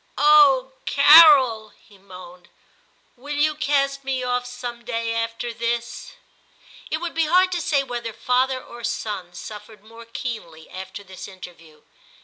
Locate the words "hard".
7.27-7.51